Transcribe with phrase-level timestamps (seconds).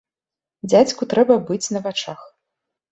[0.71, 2.27] Дзядзьку трэба быць на вачах.